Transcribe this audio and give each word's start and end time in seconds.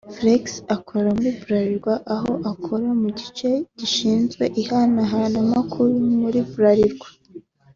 Felix 0.15 0.43
akora 0.75 1.07
muri 1.15 1.29
Bralirwa 1.39 1.93
aho 2.15 2.33
akora 2.51 2.87
mu 3.01 3.09
gice 3.19 3.49
gishinzwe 3.79 4.43
ihanahanamakuru 4.61 5.93
muri 6.21 6.39
Bralirwa 6.53 7.07